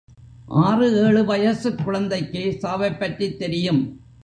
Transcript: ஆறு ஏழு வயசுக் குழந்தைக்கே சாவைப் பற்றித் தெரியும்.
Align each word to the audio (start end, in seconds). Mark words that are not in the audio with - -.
ஆறு 0.47 0.97
ஏழு 0.97 1.23
வயசுக் 1.23 1.79
குழந்தைக்கே 1.85 2.57
சாவைப் 2.57 2.99
பற்றித் 2.99 3.39
தெரியும். 3.39 4.01